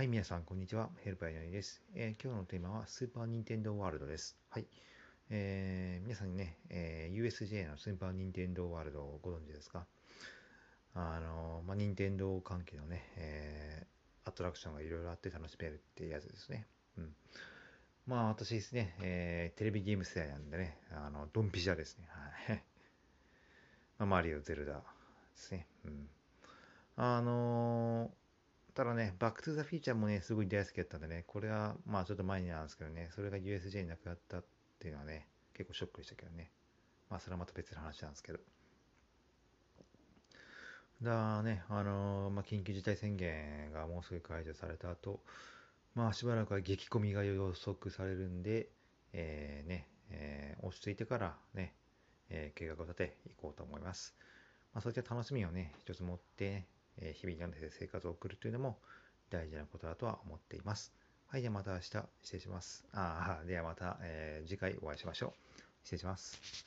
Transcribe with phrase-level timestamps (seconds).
[0.00, 0.88] はい、皆さん、こんにちは。
[1.04, 4.34] ヘルパーのりです、えー、今日のテーマはスーパー・ニンテンドー・ワールドです。
[4.48, 4.64] はい。
[5.28, 9.84] えー、皆さんにね、えー、USJ のスーパー・ニンテンドー・ワールドをご存知ですか？
[10.94, 16.66] あの、まあ、ニンテンドー関係のね、えー、アトラクションがいろいろあって楽しめるってやつですね。
[16.96, 17.14] うん。
[18.06, 22.08] まあ、私ですね、えー、テレビゲーム世代なんでね、あの、ドンピシャですね。
[22.46, 22.62] はい。
[24.00, 24.82] まあ、マリオ、ゼルダで
[25.34, 25.66] すね。
[25.84, 26.08] うん。
[26.96, 28.19] あのー
[28.74, 34.44] ただね、バックトゥザフィーチャーもね、すごい大好きだったんでね、これはまあちょっと前になんですけどね、それが USJ になくなったっ
[34.78, 36.50] ていうのはね、結構ショックでしたけどね。
[37.08, 38.38] まあそれはまた別の話なんですけど。
[41.02, 45.20] だね、あのー、まあ、緊急事態宣言がもうすぐ解除された後、
[45.94, 48.68] まあしばらくは激混みが予測されるんで、
[49.12, 51.74] えー、ね、えー、落ち着いてからね、
[52.28, 54.14] え計画を立ていこうと思います。
[54.72, 56.66] まあそういった楽しみをね、一つ持って、ね、
[57.00, 58.78] え日々の生活を送るというのも
[59.30, 60.92] 大事なことだとは思っています。
[61.26, 62.84] はい、ではまた明日失礼します。
[62.92, 65.60] ああ、ではまた、えー、次回お会いしましょう。
[65.84, 66.66] 失礼します。